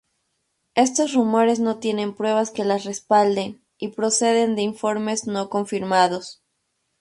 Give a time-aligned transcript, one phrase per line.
[0.73, 6.41] Estos rumores no tienen pruebas que las respalden, y proceden de informes no confirmados.